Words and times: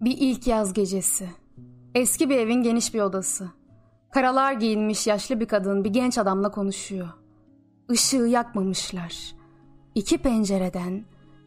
Bir 0.00 0.16
ilk 0.18 0.46
yaz 0.46 0.72
gecesi. 0.72 1.28
Eski 1.94 2.30
bir 2.30 2.36
evin 2.36 2.62
geniş 2.62 2.94
bir 2.94 3.00
odası. 3.00 3.50
Karalar 4.10 4.52
giyinmiş 4.52 5.06
yaşlı 5.06 5.40
bir 5.40 5.46
kadın 5.46 5.84
bir 5.84 5.90
genç 5.90 6.18
adamla 6.18 6.50
konuşuyor. 6.50 7.08
Işığı 7.90 8.16
yakmamışlar. 8.16 9.34
İki 9.94 10.18
pencereden 10.18 11.04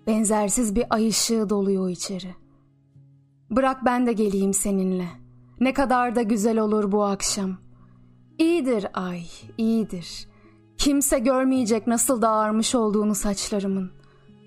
benzersiz 0.07 0.75
bir 0.75 0.85
ay 0.89 1.07
ışığı 1.07 1.49
doluyor 1.49 1.89
içeri. 1.89 2.35
Bırak 3.49 3.85
ben 3.85 4.07
de 4.07 4.13
geleyim 4.13 4.53
seninle. 4.53 5.07
Ne 5.59 5.73
kadar 5.73 6.15
da 6.15 6.21
güzel 6.21 6.59
olur 6.59 6.91
bu 6.91 7.03
akşam. 7.03 7.57
İyidir 8.37 8.87
ay, 8.93 9.23
iyidir. 9.57 10.27
Kimse 10.77 11.19
görmeyecek 11.19 11.87
nasıl 11.87 12.21
da 12.21 12.29
ağarmış 12.29 12.75
olduğunu 12.75 13.15
saçlarımın. 13.15 13.91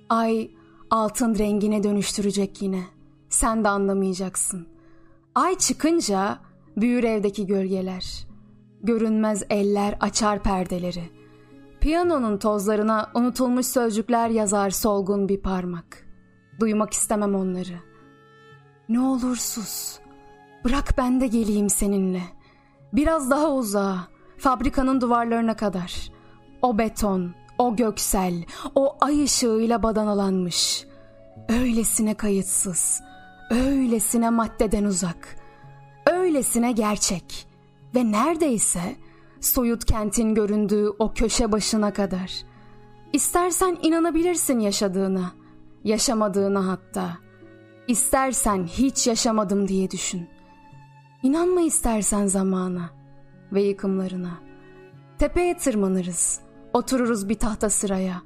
Ay 0.09 0.51
altın 0.91 1.39
rengine 1.39 1.83
dönüştürecek 1.83 2.63
yine. 2.63 3.00
Sen 3.31 3.65
de 3.65 3.69
anlamayacaksın. 3.69 4.69
Ay 5.35 5.59
çıkınca 5.59 6.39
büyür 6.77 7.05
evdeki 7.05 7.47
gölgeler. 7.47 8.27
Görünmez 8.83 9.43
eller 9.51 9.97
açar 10.01 10.43
perdeleri. 10.43 11.11
Piyanonun 11.81 12.39
tozlarına 12.39 13.11
unutulmuş 13.15 13.67
sözcükler 13.67 14.29
yazar 14.29 14.71
solgun 14.71 15.29
bir 15.29 15.41
parmak. 15.41 16.07
Duymak 16.61 16.93
istemem 16.93 17.35
onları. 17.35 17.75
Ne 18.89 19.01
olur 19.01 19.37
sus. 19.37 19.99
Bırak 20.65 20.95
ben 20.99 21.21
de 21.21 21.27
geleyim 21.27 21.71
seninle. 21.71 22.23
Biraz 22.93 23.31
daha 23.31 23.51
uzağa, 23.51 23.99
fabrikanın 24.39 25.01
duvarlarına 25.01 25.57
kadar. 25.57 26.11
O 26.63 26.79
beton, 26.79 27.35
o 27.59 27.77
göksel, 27.77 28.45
o 28.75 28.97
ay 29.01 29.25
ışığıyla 29.25 29.83
badanalanmış. 29.83 30.87
Öylesine 31.49 32.15
kayıtsız, 32.15 33.03
öylesine 33.51 34.31
maddeden 34.31 34.85
uzak, 34.85 35.37
öylesine 36.07 36.73
gerçek 36.73 37.47
ve 37.95 38.13
neredeyse 38.13 38.97
soyut 39.41 39.85
kentin 39.85 40.35
göründüğü 40.35 40.89
o 40.99 41.15
köşe 41.15 41.53
başına 41.53 41.93
kadar. 41.93 42.33
İstersen 43.13 43.79
inanabilirsin 43.83 44.59
yaşadığına, 44.59 45.33
yaşamadığına 45.85 46.67
hatta. 46.67 47.19
İstersen 47.89 48.65
hiç 48.65 49.07
yaşamadım 49.07 49.69
diye 49.69 49.91
düşün. 49.91 50.29
İnanma 51.23 51.61
istersen 51.61 52.27
zamana 52.27 52.91
ve 53.53 53.63
yıkımlarına. 53.63 54.39
Tepeye 55.19 55.57
tırmanırız, 55.57 56.41
otururuz 56.73 57.29
bir 57.29 57.35
tahta 57.35 57.71
sıraya. 57.71 58.23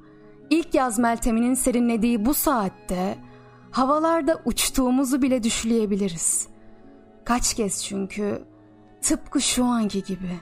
İlk 0.49 0.73
yaz 0.73 0.99
melteminin 0.99 1.53
serinlediği 1.53 2.25
bu 2.25 2.33
saatte 2.33 3.17
havalarda 3.75 4.41
uçtuğumuzu 4.45 5.21
bile 5.21 5.43
düşleyebiliriz. 5.43 6.47
Kaç 7.25 7.53
kez 7.53 7.83
çünkü 7.83 8.43
tıpkı 9.01 9.41
şu 9.41 9.65
anki 9.65 10.03
gibi 10.03 10.39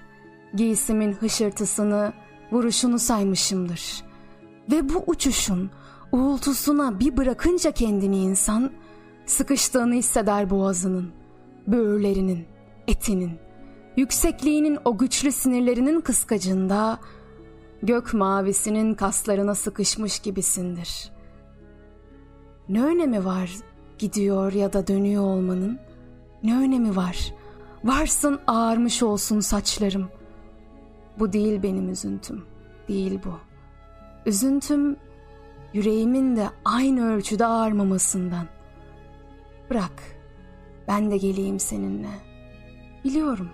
giysimin 0.53 1.13
hışırtısını, 1.13 2.13
vuruşunu 2.51 2.99
saymışımdır. 2.99 4.03
Ve 4.71 4.89
bu 4.89 5.03
uçuşun 5.07 5.71
uğultusuna 6.11 6.99
bir 6.99 7.17
bırakınca 7.17 7.71
kendini 7.71 8.17
insan 8.17 8.71
sıkıştığını 9.25 9.93
hisseder 9.93 10.49
boğazının, 10.49 11.11
böğürlerinin, 11.67 12.45
etinin, 12.87 13.39
yüksekliğinin 13.97 14.77
o 14.85 14.97
güçlü 14.97 15.31
sinirlerinin 15.31 16.01
kıskacında 16.01 16.99
gök 17.83 18.13
mavisinin 18.13 18.93
kaslarına 18.93 19.55
sıkışmış 19.55 20.19
gibisindir. 20.19 21.12
Ne 22.69 22.83
önemi 22.83 23.25
var 23.25 23.51
gidiyor 23.97 24.53
ya 24.53 24.73
da 24.73 24.87
dönüyor 24.87 25.23
olmanın? 25.23 25.79
Ne 26.43 26.57
önemi 26.57 26.95
var? 26.95 27.33
Varsın 27.83 28.39
ağarmış 28.47 29.03
olsun 29.03 29.39
saçlarım. 29.39 30.09
Bu 31.19 31.33
değil 31.33 31.63
benim 31.63 31.89
üzüntüm. 31.89 32.45
Değil 32.87 33.19
bu. 33.25 33.39
Üzüntüm 34.25 34.97
yüreğimin 35.73 36.35
de 36.35 36.49
aynı 36.65 37.13
ölçüde 37.13 37.45
ağarmamasından. 37.45 38.47
Bırak. 39.69 40.03
Ben 40.87 41.11
de 41.11 41.17
geleyim 41.17 41.59
seninle. 41.59 42.09
Biliyorum. 43.03 43.49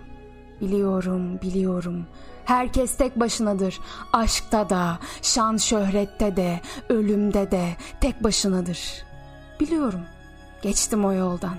Biliyorum, 0.62 1.42
biliyorum. 1.42 2.06
Herkes 2.46 2.98
tek 2.98 3.20
başınadır. 3.20 3.80
Aşkta 4.14 4.70
da, 4.70 5.00
şan 5.22 5.58
şöhrette 5.58 6.36
de, 6.36 6.60
ölümde 6.90 7.52
de 7.52 7.70
tek 8.02 8.24
başınadır. 8.24 9.06
Biliyorum. 9.60 10.02
Geçtim 10.62 11.06
o 11.06 11.14
yoldan. 11.14 11.56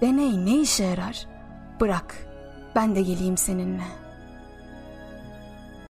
Deney 0.00 0.44
ne 0.44 0.60
işe 0.60 0.84
yarar? 0.84 1.26
Bırak. 1.80 2.14
Ben 2.74 2.94
de 2.94 3.02
geleyim 3.02 3.36
seninle.'' 3.36 4.11